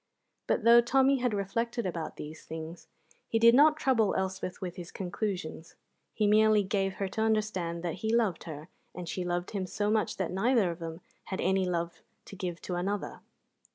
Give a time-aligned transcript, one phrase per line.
[0.47, 2.87] But though Tommy had reflected about these things,
[3.27, 5.75] he did not trouble Elspeth with his conclusions.
[6.15, 9.91] He merely gave her to understand that he loved her and she loved him so
[9.91, 13.19] much that neither of them had any love to give to another.